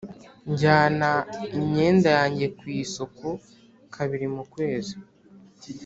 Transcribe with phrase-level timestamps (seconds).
[0.51, 1.09] njyana
[1.59, 3.27] imyenda yanjye ku isuku
[3.95, 4.95] kabiri mu kwezi.